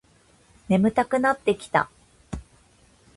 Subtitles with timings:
[0.67, 1.87] 眠たくなってきた